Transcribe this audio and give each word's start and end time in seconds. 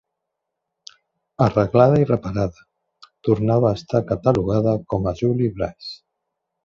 Arreglada 1.47 1.99
i 2.05 2.07
reparada, 2.11 2.65
tornava 3.29 3.69
a 3.73 3.79
estar 3.81 4.03
catalogada 4.13 4.75
com 4.95 5.07
a 5.13 5.15
"Jolie 5.21 5.53
Brise". 5.61 5.93